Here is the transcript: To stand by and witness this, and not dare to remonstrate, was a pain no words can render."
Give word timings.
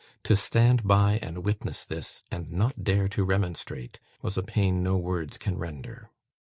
To 0.23 0.35
stand 0.35 0.87
by 0.87 1.19
and 1.21 1.43
witness 1.45 1.85
this, 1.85 2.23
and 2.31 2.51
not 2.51 2.83
dare 2.83 3.07
to 3.09 3.23
remonstrate, 3.23 3.99
was 4.23 4.35
a 4.35 4.41
pain 4.41 4.81
no 4.81 4.97
words 4.97 5.37
can 5.37 5.59
render." 5.59 6.09